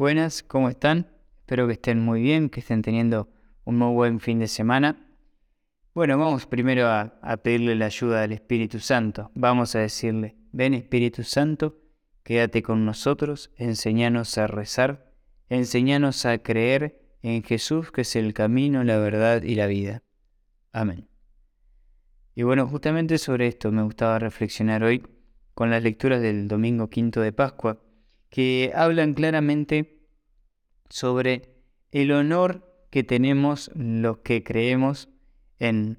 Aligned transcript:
buenas, 0.00 0.42
¿cómo 0.42 0.70
están? 0.70 1.08
Espero 1.40 1.66
que 1.66 1.74
estén 1.74 2.00
muy 2.00 2.22
bien, 2.22 2.48
que 2.48 2.60
estén 2.60 2.80
teniendo 2.80 3.28
un 3.64 3.76
muy 3.76 3.92
buen 3.92 4.18
fin 4.18 4.38
de 4.38 4.48
semana. 4.48 4.96
Bueno, 5.92 6.16
vamos 6.16 6.46
primero 6.46 6.88
a, 6.88 7.20
pedirle 7.42 7.74
la 7.74 7.84
ayuda 7.84 8.22
del 8.22 8.32
Espíritu 8.32 8.78
Santo. 8.78 9.30
Vamos 9.34 9.76
a 9.76 9.80
decirle, 9.80 10.38
ven 10.52 10.72
Espíritu 10.72 11.22
Santo, 11.22 11.82
quédate 12.22 12.62
con 12.62 12.86
nosotros, 12.86 13.50
enséñanos 13.58 14.38
a 14.38 14.46
rezar, 14.46 15.12
enséñanos 15.50 16.24
a 16.24 16.38
creer 16.38 17.02
en 17.20 17.42
Jesús, 17.42 17.92
que 17.92 18.00
es 18.00 18.16
el 18.16 18.32
camino, 18.32 18.82
la 18.84 18.96
verdad 18.96 19.42
y 19.42 19.54
la 19.54 19.66
vida. 19.66 20.02
Amén. 20.72 21.08
Y 22.34 22.42
bueno, 22.42 22.66
justamente 22.66 23.18
sobre 23.18 23.48
esto 23.48 23.70
me 23.70 23.82
gustaba 23.82 24.18
reflexionar 24.18 24.82
hoy 24.82 25.06
con 25.52 25.68
las 25.68 25.82
lecturas 25.82 26.22
del 26.22 26.48
domingo 26.48 26.88
quinto 26.88 27.20
de 27.20 27.34
Pascua 27.34 27.82
que 28.30 28.72
hablan 28.74 29.14
claramente 29.14 30.00
sobre 30.88 31.42
el 31.92 32.12
honor 32.12 32.86
que 32.90 33.04
tenemos 33.04 33.70
los 33.74 34.18
que 34.18 34.42
creemos 34.42 35.08
en, 35.58 35.98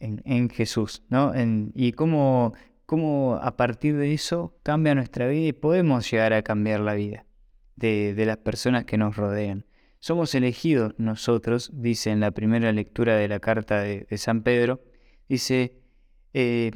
en, 0.00 0.50
Jesús, 0.50 1.02
¿no? 1.08 1.32
y 1.74 1.92
cómo, 1.92 2.54
cómo, 2.86 3.38
a 3.40 3.56
partir 3.56 3.96
de 3.96 4.12
eso 4.12 4.58
cambia 4.62 4.94
nuestra 4.94 5.28
vida 5.28 5.46
y 5.48 5.52
podemos 5.52 6.10
llegar 6.10 6.32
a 6.32 6.42
cambiar 6.42 6.80
la 6.80 6.94
vida 6.94 7.24
de, 7.76 8.14
las 8.26 8.38
personas 8.38 8.84
que 8.84 8.98
nos 8.98 9.16
rodean. 9.16 9.66
Somos 10.00 10.34
elegidos 10.34 10.94
nosotros, 10.98 11.70
dice 11.72 12.10
en 12.10 12.20
la 12.20 12.32
primera 12.32 12.72
lectura 12.72 13.16
de 13.16 13.28
la 13.28 13.38
carta 13.38 13.80
de, 13.80 14.06
San 14.18 14.42
Pedro, 14.42 14.82
dice, 15.28 15.80
eh, 16.34 16.72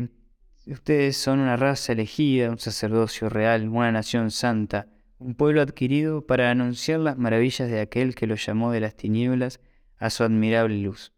Ustedes 0.69 1.16
son 1.16 1.38
una 1.38 1.56
raza 1.56 1.93
elegida, 1.93 2.51
un 2.51 2.59
sacerdocio 2.59 3.29
real, 3.29 3.69
una 3.69 3.93
nación 3.93 4.33
santa, 4.33 4.88
un 5.19 5.37
pueblo 5.37 5.62
adquirido 5.62 6.27
para 6.27 6.51
anunciar 6.51 6.98
las 6.98 7.16
maravillas 7.16 7.70
de 7.70 7.80
aquel 7.80 8.16
que 8.16 8.27
los 8.27 8.45
llamó 8.45 8.73
de 8.73 8.80
las 8.80 8.97
tinieblas 8.97 9.60
a 9.96 10.10
su 10.10 10.24
admirable 10.24 10.79
luz. 10.79 11.13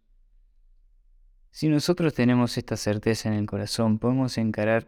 Si 1.50 1.70
nosotros 1.70 2.12
tenemos 2.12 2.58
esta 2.58 2.76
certeza 2.76 3.30
en 3.30 3.36
el 3.36 3.46
corazón, 3.46 3.98
podemos 3.98 4.36
encarar 4.36 4.86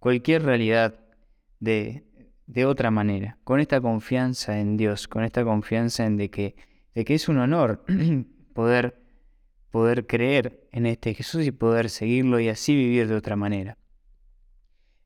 cualquier 0.00 0.42
realidad 0.42 1.00
de, 1.60 2.04
de 2.46 2.66
otra 2.66 2.90
manera, 2.90 3.38
con 3.42 3.58
esta 3.58 3.80
confianza 3.80 4.60
en 4.60 4.76
Dios, 4.76 5.08
con 5.08 5.24
esta 5.24 5.44
confianza 5.44 6.04
en 6.04 6.18
de 6.18 6.28
que, 6.28 6.56
de 6.94 7.06
que 7.06 7.14
es 7.14 7.26
un 7.30 7.38
honor 7.38 7.82
poder, 8.52 9.00
poder 9.70 10.06
creer 10.06 10.68
en 10.72 10.84
este 10.84 11.14
Jesús 11.14 11.46
y 11.46 11.52
poder 11.52 11.88
seguirlo 11.88 12.38
y 12.38 12.50
así 12.50 12.74
vivir 12.76 13.08
de 13.08 13.14
otra 13.14 13.34
manera. 13.34 13.78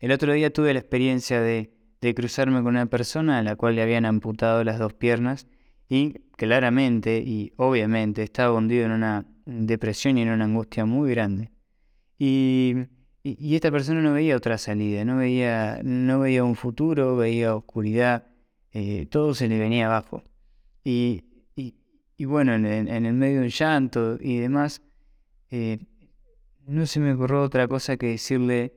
El 0.00 0.12
otro 0.12 0.32
día 0.32 0.52
tuve 0.52 0.72
la 0.72 0.78
experiencia 0.78 1.40
de, 1.40 1.72
cruzarme 2.14 2.62
con 2.62 2.68
una 2.68 2.86
persona 2.86 3.38
a 3.38 3.42
la 3.42 3.56
cual 3.56 3.74
le 3.74 3.82
habían 3.82 4.04
amputado 4.04 4.62
las 4.62 4.78
dos 4.78 4.94
piernas 4.94 5.48
y 5.88 6.20
claramente 6.36 7.18
y 7.18 7.52
obviamente 7.56 8.22
estaba 8.22 8.54
hundido 8.54 8.86
en 8.86 8.92
una 8.92 9.26
depresión 9.44 10.16
y 10.16 10.22
en 10.22 10.28
una 10.28 10.44
angustia 10.44 10.84
muy 10.84 11.10
grande. 11.10 11.50
Y, 12.18 12.76
esta 13.24 13.70
persona 13.70 14.00
no 14.00 14.14
veía 14.14 14.36
otra 14.36 14.56
salida, 14.56 15.04
no 15.04 15.18
veía, 15.18 15.80
no 15.84 16.20
veía 16.20 16.44
un 16.44 16.54
futuro, 16.54 17.16
veía 17.16 17.54
oscuridad, 17.54 18.26
eh, 18.72 19.06
todo 19.10 19.34
se 19.34 19.48
le 19.48 19.58
venía 19.58 19.86
abajo. 19.86 20.22
Y, 20.82 21.24
bueno, 22.20 22.54
en, 22.54 22.88
el 22.88 23.12
medio 23.12 23.40
de 23.40 23.46
un 23.46 23.50
llanto 23.50 24.16
y 24.20 24.38
demás, 24.38 24.80
eh, 25.50 25.78
no 26.66 26.86
se 26.86 27.00
me 27.00 27.12
ocurrió 27.12 27.42
otra 27.42 27.68
cosa 27.68 27.98
que 27.98 28.06
decirle, 28.06 28.72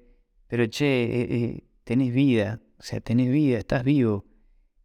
pero 0.51 0.67
che, 0.67 0.83
eh, 0.85 1.27
eh, 1.29 1.63
tenés 1.85 2.13
vida, 2.13 2.59
o 2.77 2.83
sea, 2.83 2.99
tenés 2.99 3.31
vida, 3.31 3.57
estás 3.57 3.85
vivo, 3.85 4.25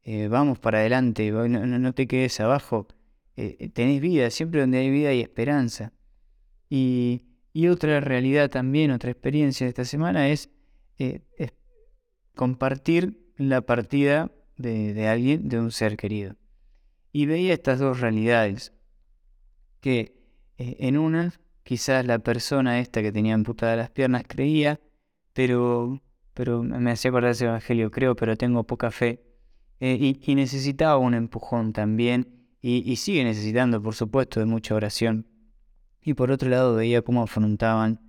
eh, 0.04 0.28
vamos 0.28 0.60
para 0.60 0.78
adelante, 0.78 1.28
no, 1.32 1.92
te 1.92 2.06
quedes 2.06 2.38
abajo, 2.38 2.86
tenés 3.34 4.00
vida, 4.00 4.30
siempre 4.30 4.60
donde 4.60 4.78
hay 4.78 4.90
vida 4.90 5.08
hay 5.08 5.22
esperanza. 5.22 5.92
Y, 6.70 7.24
otra 7.68 7.98
realidad 7.98 8.48
también, 8.48 8.92
otra 8.92 9.10
experiencia 9.10 9.66
de 9.66 9.70
esta 9.70 9.84
semana 9.84 10.28
es, 10.28 10.50
compartir 12.36 13.32
la 13.36 13.62
partida 13.62 14.30
de, 14.56 14.94
de, 14.94 15.08
alguien, 15.08 15.48
de 15.48 15.58
un 15.58 15.72
ser 15.72 15.96
querido. 15.96 16.36
Y 17.10 17.26
veía 17.26 17.52
estas 17.52 17.80
dos 17.80 17.98
realidades, 17.98 18.72
que 19.80 20.14
en 20.58 20.96
una 20.96 21.32
quizás 21.64 22.06
la 22.06 22.20
persona 22.20 22.78
esta 22.78 23.02
que 23.02 23.10
tenía 23.10 23.34
amputadas 23.34 23.76
las 23.76 23.90
piernas 23.90 24.22
creía 24.28 24.78
pero, 25.36 26.00
pero 26.32 26.62
me 26.62 26.90
hacía 26.90 27.10
acordar 27.10 27.32
ese 27.32 27.44
evangelio, 27.44 27.90
creo, 27.90 28.16
pero 28.16 28.38
tengo 28.38 28.64
poca 28.64 28.90
fe. 28.90 29.22
Eh, 29.80 30.16
y, 30.18 30.34
necesitaba 30.34 30.96
un 30.96 31.12
empujón 31.12 31.74
también, 31.74 32.48
y, 32.62 32.96
sigue 32.96 33.22
necesitando, 33.22 33.82
por 33.82 33.94
supuesto, 33.94 34.40
de 34.40 34.46
mucha 34.46 34.74
oración. 34.74 35.26
Y 36.00 36.14
por 36.14 36.30
otro 36.30 36.48
lado 36.48 36.74
veía 36.74 37.02
cómo 37.02 37.22
afrontaban 37.22 38.00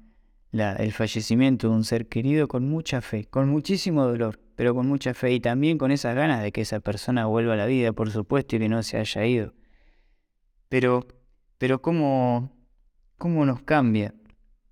el 0.53 0.93
fallecimiento 0.93 1.67
de 1.67 1.75
un 1.75 1.83
ser 1.83 2.07
querido 2.07 2.47
con 2.47 2.69
mucha 2.69 3.01
fe, 3.01 3.25
con 3.25 3.49
muchísimo 3.49 4.05
dolor, 4.05 4.39
pero 4.55 4.73
con 4.73 4.87
mucha 4.87 5.13
fe 5.13 5.33
y 5.33 5.41
también 5.41 5.77
con 5.77 5.91
esas 5.91 6.15
ganas 6.15 6.41
de 6.41 6.53
que 6.53 6.61
esa 6.61 6.79
persona 6.79 7.25
vuelva 7.25 7.55
a 7.55 7.57
la 7.57 7.65
vida, 7.65 7.91
por 7.91 8.09
supuesto, 8.09 8.55
y 8.55 8.59
que 8.59 8.69
no 8.69 8.81
se 8.83 8.99
haya 8.99 9.25
ido. 9.25 9.53
Pero, 10.69 11.05
pero 11.57 11.81
cómo, 11.81 12.55
cómo 13.17 13.45
nos 13.45 13.63
cambia 13.63 14.13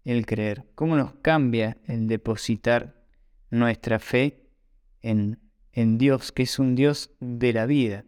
el 0.05 0.25
creer, 0.25 0.65
cómo 0.75 0.95
nos 0.95 1.13
cambia 1.21 1.77
el 1.85 2.07
depositar 2.07 3.03
nuestra 3.49 3.99
fe 3.99 4.43
en, 5.01 5.39
en 5.73 5.97
Dios, 5.97 6.31
que 6.31 6.43
es 6.43 6.59
un 6.59 6.75
Dios 6.75 7.11
de 7.19 7.53
la 7.53 7.65
vida, 7.65 8.05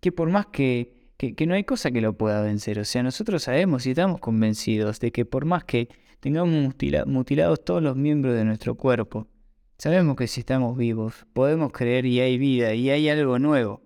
que 0.00 0.12
por 0.12 0.28
más 0.28 0.46
que, 0.46 1.10
que, 1.16 1.46
no 1.46 1.54
hay 1.54 1.64
cosa 1.64 1.90
que 1.90 2.02
lo 2.02 2.16
pueda 2.16 2.42
vencer, 2.42 2.78
o 2.78 2.84
sea, 2.84 3.02
nosotros 3.02 3.42
sabemos 3.42 3.86
y 3.86 3.90
estamos 3.90 4.20
convencidos 4.20 5.00
de 5.00 5.10
que 5.10 5.24
por 5.24 5.46
más 5.46 5.64
que 5.64 5.88
tengamos 6.20 6.74
mutilados 7.06 7.64
todos 7.64 7.82
los 7.82 7.96
miembros 7.96 8.34
de 8.34 8.44
nuestro 8.44 8.74
cuerpo, 8.74 9.26
sabemos 9.78 10.16
que 10.16 10.26
si 10.26 10.40
estamos 10.40 10.76
vivos, 10.76 11.26
podemos 11.32 11.72
creer 11.72 12.04
y 12.04 12.20
hay 12.20 12.36
vida 12.36 12.74
y 12.74 12.90
hay 12.90 13.08
algo 13.08 13.38
nuevo 13.38 13.82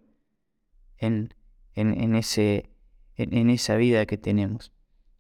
en, 0.99 1.33
en, 1.75 2.15
ese, 2.17 2.71
en 3.17 3.51
esa 3.51 3.77
vida 3.77 4.05
que 4.07 4.19
tenemos. 4.19 4.73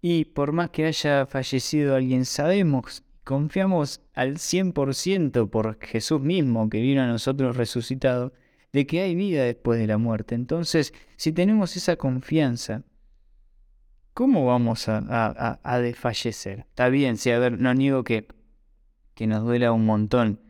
Y 0.04 0.24
por 0.24 0.50
más 0.50 0.70
que 0.70 0.84
haya 0.84 1.26
fallecido 1.26 1.94
alguien, 1.94 2.24
sabemos, 2.24 3.04
confiamos 3.22 4.00
al 4.14 4.34
100% 4.34 5.48
por 5.48 5.78
Jesús 5.78 6.20
mismo 6.20 6.68
que 6.68 6.80
vino 6.80 7.02
a 7.02 7.06
nosotros 7.06 7.56
resucitado, 7.56 8.32
de 8.72 8.84
que 8.84 9.00
hay 9.02 9.14
vida 9.14 9.44
después 9.44 9.78
de 9.78 9.86
la 9.86 9.98
muerte. 9.98 10.34
Entonces, 10.34 10.92
si 11.16 11.30
tenemos 11.30 11.76
esa 11.76 11.94
confianza, 11.94 12.82
¿cómo 14.12 14.44
vamos 14.44 14.88
a, 14.88 15.78
desfallecer? 15.80 16.66
Está 16.70 16.88
bien, 16.88 17.16
sí, 17.16 17.30
a 17.30 17.38
ver, 17.38 17.60
no 17.60 17.72
niego 17.72 18.02
que, 18.02 18.26
que 19.14 19.28
nos 19.28 19.44
duela 19.44 19.70
un 19.70 19.86
montón, 19.86 20.40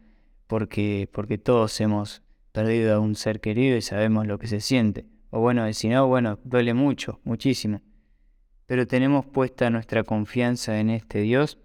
porque, 0.47 1.11
porque 1.13 1.37
todos 1.37 1.79
hemos 1.83 2.23
perdido 2.53 2.95
a 2.95 3.01
un 3.01 3.17
ser 3.17 3.41
querido 3.41 3.77
y 3.77 3.83
sabemos 3.83 4.27
lo 4.27 4.39
que 4.39 4.47
se 4.47 4.61
siente. 4.61 5.05
O 5.29 5.41
bueno, 5.41 5.71
si 5.75 5.91
no, 5.91 6.07
bueno, 6.07 6.39
duele 6.43 6.73
mucho, 6.73 7.21
muchísimo 7.25 7.83
pero 8.73 8.87
tenemos 8.87 9.27
puesta 9.27 9.69
nuestra 9.69 10.03
confianza 10.03 10.81
en 10.81 10.89
este 10.89 11.21
Dios, 11.21 11.59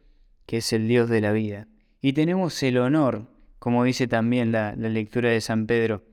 que 0.45 0.57
es 0.57 0.73
el 0.73 0.89
Dios 0.89 1.07
de 1.07 1.21
la 1.21 1.31
vida. 1.31 1.69
Y 2.01 2.11
tenemos 2.11 2.61
el 2.63 2.77
honor, 2.79 3.27
como 3.59 3.85
dice 3.85 4.09
también 4.09 4.51
la, 4.51 4.75
lectura 4.75 5.29
de 5.29 5.39
San 5.39 5.67
Pedro, 5.67 6.03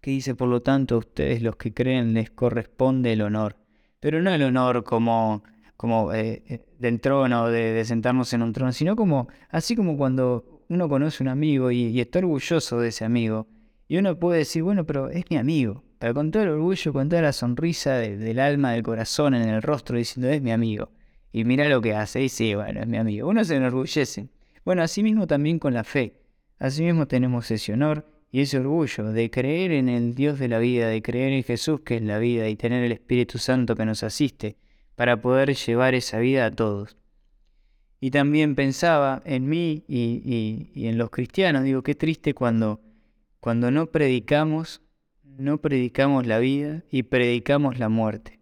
que 0.00 0.12
dice, 0.12 0.34
por 0.34 0.48
lo 0.48 0.62
tanto, 0.62 0.94
a 0.94 0.98
ustedes 1.00 1.42
los 1.42 1.56
que 1.56 1.74
creen 1.74 2.14
les 2.14 2.30
corresponde 2.30 3.12
el 3.12 3.20
honor, 3.20 3.58
pero 4.00 4.22
no 4.22 4.30
el 4.30 4.42
honor 4.44 4.82
como, 4.82 5.44
como 5.76 6.14
eh, 6.14 6.42
eh, 6.48 6.64
del 6.78 7.02
trono, 7.02 7.48
de, 7.48 7.74
de, 7.74 7.84
sentarnos 7.84 8.32
en 8.32 8.40
un 8.40 8.54
trono, 8.54 8.72
sino 8.72 8.96
como, 8.96 9.28
así 9.50 9.76
como 9.76 9.98
cuando 9.98 10.64
uno 10.70 10.88
conoce 10.88 11.22
un 11.22 11.28
amigo 11.28 11.70
y 11.70 12.00
está 12.00 12.20
orgulloso 12.20 12.80
de 12.80 12.88
ese 12.88 13.04
amigo, 13.04 13.46
y 13.88 13.98
uno 13.98 14.18
puede 14.18 14.38
decir, 14.38 14.62
bueno, 14.62 14.86
pero 14.86 15.10
es 15.10 15.26
mi 15.28 15.36
amigo, 15.36 15.84
con 16.12 16.30
todo 16.30 16.42
el 16.42 16.48
orgullo, 16.50 16.92
con 16.92 17.08
toda 17.08 17.22
la 17.22 17.32
sonrisa 17.32 17.94
del 17.94 18.38
alma, 18.40 18.72
del 18.72 18.82
corazón 18.82 19.34
en 19.34 19.48
el 19.48 19.62
rostro, 19.62 19.96
diciendo, 19.96 20.28
es 20.28 20.42
mi 20.42 20.50
amigo. 20.52 20.90
Y 21.32 21.44
mira 21.44 21.68
lo 21.68 21.80
que 21.80 21.94
hace, 21.94 22.22
y 22.22 22.28
sí, 22.28 22.54
bueno, 22.54 22.80
es 22.80 22.86
mi 22.86 22.98
amigo. 22.98 23.28
Uno 23.28 23.44
se 23.44 23.56
enorgullece. 23.56 24.28
Bueno, 24.64 24.82
así 24.82 25.02
mismo 25.02 25.26
también 25.26 25.58
con 25.58 25.72
la 25.72 25.84
fe. 25.84 26.20
Asimismo 26.58 27.06
tenemos 27.06 27.50
ese 27.50 27.72
honor 27.72 28.06
y 28.30 28.40
ese 28.40 28.58
orgullo 28.58 29.12
de 29.12 29.30
creer 29.30 29.72
en 29.72 29.88
el 29.88 30.14
Dios 30.14 30.38
de 30.38 30.48
la 30.48 30.58
vida, 30.58 30.88
de 30.88 31.02
creer 31.02 31.32
en 31.32 31.44
Jesús 31.44 31.80
que 31.80 31.96
es 31.96 32.02
la 32.02 32.18
vida 32.18 32.48
y 32.48 32.56
tener 32.56 32.84
el 32.84 32.92
Espíritu 32.92 33.38
Santo 33.38 33.76
que 33.76 33.84
nos 33.84 34.02
asiste 34.02 34.56
para 34.96 35.20
poder 35.20 35.54
llevar 35.54 35.94
esa 35.94 36.18
vida 36.18 36.46
a 36.46 36.50
todos. 36.50 36.96
Y 38.00 38.10
también 38.10 38.54
pensaba 38.54 39.22
en 39.24 39.48
mí 39.48 39.84
y, 39.88 40.70
y 40.74 40.86
en 40.88 40.98
los 40.98 41.10
cristianos, 41.10 41.64
digo, 41.64 41.82
qué 41.82 41.94
triste 41.94 42.34
cuando 42.34 42.80
cuando 43.44 43.70
no 43.70 43.88
predicamos, 43.88 44.80
no 45.24 45.58
predicamos 45.58 46.26
la 46.26 46.38
vida 46.38 46.82
y 46.90 47.04
predicamos 47.04 47.78
la 47.78 47.88
muerte. 47.88 48.40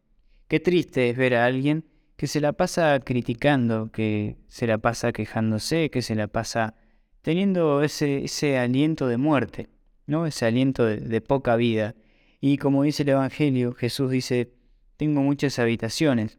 Qué 0.49 0.61
triste 0.61 1.11
es 1.11 1.17
ver 1.17 1.34
a 1.34 1.46
alguien 1.46 1.84
que 2.17 2.26
se 2.26 2.40
la 2.40 2.52
pasa 2.52 3.00
criticando, 3.00 3.90
que 3.90 4.37
se 4.49 4.67
la 4.67 4.79
pasa 4.79 5.12
quejándose, 5.12 5.90
que 5.90 6.02
se 6.02 6.14
la 6.14 6.29
pasa 6.29 6.75
teniendo 7.23 7.82
ese, 7.82 8.25
ese 8.25 8.58
aliento 8.58 9.06
de 9.06 9.17
muerte, 9.17 9.69
¿no? 10.06 10.26
ese 10.26 10.46
aliento 10.46 10.84
de, 10.84 11.20
poca 11.20 11.56
vida. 11.56 11.94
Y 12.40 12.58
como 12.58 12.82
dice 12.82 13.05
el 13.05 13.11
Evangelio, 13.11 13.73
Jesús 13.73 14.11
dice, 14.11 14.52
tengo 14.96 15.23
muchas 15.23 15.58
habitaciones 15.58 16.38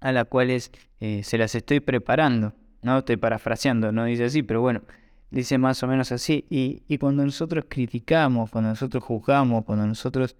a 0.00 0.12
las 0.12 0.26
cuales 0.26 0.70
eh, 1.00 1.22
se 1.24 1.38
las 1.38 1.54
estoy 1.54 1.80
preparando. 1.80 2.54
No 2.82 2.98
estoy 2.98 3.16
parafraseando, 3.16 3.90
no 3.92 4.04
dice 4.04 4.24
así, 4.24 4.42
pero 4.42 4.60
bueno, 4.60 4.82
dice 5.30 5.58
más 5.58 5.82
o 5.82 5.86
menos 5.86 6.12
así. 6.12 6.46
Y, 6.50 6.82
y 6.88 6.98
cuando 6.98 7.24
nosotros 7.24 7.66
criticamos, 7.68 8.50
cuando 8.50 8.70
nosotros 8.70 9.02
juzgamos, 9.02 9.64
cuando 9.64 9.86
nosotros 9.86 10.36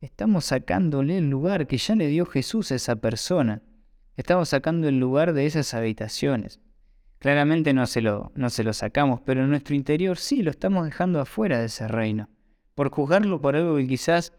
estamos 0.00 0.46
sacándole 0.46 1.18
el 1.18 1.28
lugar 1.30 1.66
que 1.66 1.78
ya 1.78 1.94
le 1.94 2.06
dio 2.06 2.26
Jesús 2.26 2.72
a 2.72 2.76
esa 2.76 2.96
persona, 2.96 3.62
estamos 4.16 4.48
sacando 4.48 4.88
el 4.88 4.98
lugar 4.98 5.32
de 5.32 5.46
esas 5.46 5.74
habitaciones. 5.74 6.60
Claramente 7.18 7.72
no 7.74 7.86
se, 7.86 8.00
lo, 8.00 8.30
no 8.36 8.48
se 8.48 8.62
lo 8.62 8.72
sacamos, 8.72 9.20
pero 9.24 9.42
en 9.42 9.50
nuestro 9.50 9.74
interior 9.74 10.16
sí 10.18 10.42
lo 10.42 10.50
estamos 10.50 10.84
dejando 10.84 11.20
afuera 11.20 11.58
de 11.58 11.66
ese 11.66 11.88
reino. 11.88 12.28
Por 12.74 12.90
juzgarlo 12.90 13.40
por 13.40 13.56
algo 13.56 13.76
que 13.76 13.88
quizás 13.88 14.32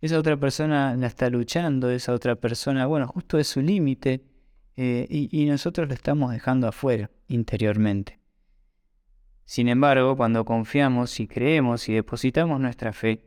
esa 0.00 0.18
otra 0.18 0.36
persona 0.36 0.96
la 0.96 1.06
está 1.06 1.30
luchando, 1.30 1.90
esa 1.90 2.12
otra 2.12 2.34
persona, 2.34 2.86
bueno, 2.86 3.06
justo 3.06 3.38
es 3.38 3.46
su 3.46 3.60
límite, 3.60 4.24
eh, 4.76 5.06
y, 5.08 5.46
nosotros 5.46 5.86
lo 5.88 5.94
estamos 5.94 6.32
dejando 6.32 6.66
afuera 6.66 7.10
interiormente. 7.28 8.18
Sin 9.44 9.68
embargo, 9.68 10.16
cuando 10.16 10.44
confiamos 10.44 11.20
y 11.20 11.26
creemos 11.26 11.88
y 11.88 11.94
depositamos 11.94 12.60
nuestra 12.60 12.92
fe, 12.92 13.24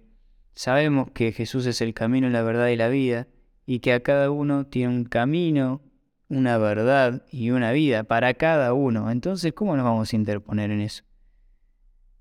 sabemos 0.53 1.11
que 1.11 1.31
Jesús 1.31 1.65
es 1.67 1.81
el 1.81 1.93
camino, 1.93 2.29
la 2.29 2.41
verdad 2.41 2.67
y 2.69 2.75
la 2.75 2.89
vida, 2.89 3.27
y 3.65 3.79
que 3.79 3.93
a 3.93 4.01
cada 4.01 4.31
uno 4.31 4.65
tiene 4.65 4.95
un 4.95 5.03
camino, 5.05 5.81
una 6.29 6.57
verdad 6.57 7.25
y 7.31 7.51
una 7.51 7.71
vida 7.71 8.03
para 8.03 8.33
cada 8.33 8.73
uno. 8.73 9.11
Entonces, 9.11 9.53
¿cómo 9.53 9.75
nos 9.75 9.85
vamos 9.85 10.11
a 10.11 10.15
interponer 10.15 10.71
en 10.71 10.81
eso? 10.81 11.03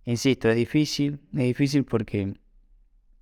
Insisto, 0.05 0.49
es 0.49 0.57
difícil, 0.57 1.21
es 1.33 1.45
difícil 1.45 1.85
porque 1.85 2.35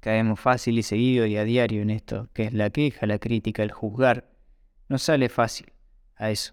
caemos 0.00 0.38
fácil 0.38 0.78
y 0.78 0.82
seguido 0.82 1.24
y 1.24 1.36
a 1.36 1.44
diario 1.44 1.80
en 1.80 1.90
esto, 1.90 2.28
que 2.34 2.44
es 2.44 2.52
la 2.52 2.70
queja, 2.70 3.06
la 3.06 3.18
crítica, 3.18 3.62
el 3.62 3.72
juzgar. 3.72 4.30
No 4.88 4.98
sale 4.98 5.28
fácil 5.28 5.72
a 6.16 6.30
eso. 6.30 6.52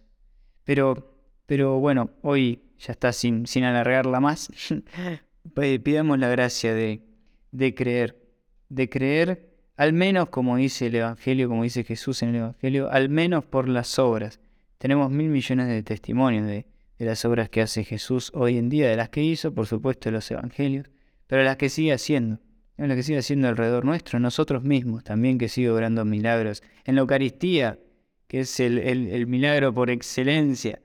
Pero, 0.64 1.11
pero 1.46 1.80
bueno, 1.80 2.12
hoy 2.22 2.62
ya 2.80 2.94
está 2.94 3.14
sin, 3.14 3.48
sin 3.48 3.64
alargarla 3.64 4.20
más. 4.20 4.50
Pidamos 5.84 6.20
la 6.20 6.30
gracia 6.30 6.74
de, 6.74 7.04
de 7.52 7.76
creer, 7.76 8.22
de 8.70 8.90
creer 8.90 9.52
al 9.82 9.94
menos 9.94 10.30
como 10.30 10.58
dice 10.58 10.86
el 10.86 10.96
Evangelio, 10.96 11.50
como 11.50 11.64
dice 11.64 11.84
Jesús 11.84 12.22
en 12.22 12.30
el 12.30 12.36
Evangelio, 12.36 12.92
al 12.92 13.10
menos 13.10 13.46
por 13.46 13.68
las 13.68 13.98
obras. 13.98 14.40
Tenemos 14.78 15.10
mil 15.10 15.30
millones 15.30 15.70
de 15.70 15.82
testimonios 15.82 16.46
de, 16.46 16.68
las 17.00 17.26
obras 17.26 17.50
que 17.50 17.64
hace 17.64 17.84
Jesús 17.84 18.32
hoy 18.36 18.60
en 18.60 18.70
día, 18.70 18.88
de 18.88 18.96
las 18.96 19.10
que 19.10 19.24
hizo, 19.24 19.56
por 19.56 19.66
supuesto, 19.66 20.12
los 20.12 20.30
Evangelios, 20.30 20.92
pero 21.26 21.42
las 21.42 21.58
que 21.58 21.70
sigue 21.70 21.94
haciendo, 21.94 22.38
en 22.78 22.90
las 22.90 22.96
que 22.96 23.02
sigue 23.02 23.18
haciendo 23.18 23.48
alrededor 23.48 23.84
nuestro, 23.84 24.20
nosotros 24.20 24.64
mismos 24.64 25.04
también 25.04 25.40
que 25.40 25.50
sigue 25.50 25.72
obrando 25.72 26.06
milagros. 26.06 26.62
En 26.86 26.94
la 26.94 27.02
Eucaristía, 27.02 27.80
que 28.28 28.42
es 28.42 28.60
el, 28.60 29.26
milagro 29.26 29.74
por 29.74 29.90
excelencia, 29.90 30.80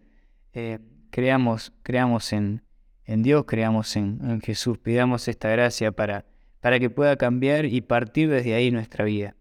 eh, 0.56 0.81
creamos, 1.11 1.73
creamos 1.82 2.32
en, 2.32 2.62
en 3.05 3.23
Dios, 3.23 3.44
creamos 3.47 3.94
en, 3.97 4.19
en 4.29 4.41
Jesús, 4.41 4.79
pidamos 4.79 5.29
esta 5.29 5.49
gracia 5.49 5.93
para 5.93 6.25
para 6.67 6.81
que 6.81 6.91
pueda 6.91 7.14
cambiar 7.14 7.64
y 7.64 7.81
partir 7.81 8.29
desde 8.29 8.55
ahí 8.55 8.73
nuestra 8.73 9.05
vida. 9.05 9.37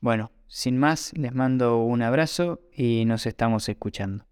Bueno, 0.00 0.32
sin 0.48 0.76
más, 0.78 1.12
les 1.16 1.32
mando 1.32 1.78
un 1.78 2.02
abrazo 2.02 2.60
y 2.72 3.04
nos 3.04 3.26
estamos 3.26 3.68
escuchando. 3.68 4.26